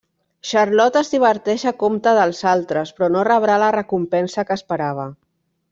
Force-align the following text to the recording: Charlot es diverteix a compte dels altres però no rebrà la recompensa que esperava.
Charlot 0.51 0.95
es 1.01 1.11
diverteix 1.15 1.65
a 1.71 1.75
compte 1.83 2.15
dels 2.21 2.41
altres 2.53 2.95
però 2.97 3.13
no 3.17 3.27
rebrà 3.31 3.59
la 3.65 3.73
recompensa 3.79 4.49
que 4.51 4.59
esperava. 4.63 5.07